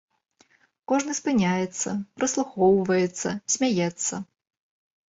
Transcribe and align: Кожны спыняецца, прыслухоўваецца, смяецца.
Кожны 0.91 1.11
спыняецца, 1.19 1.95
прыслухоўваецца, 2.21 3.29
смяецца. 3.59 4.15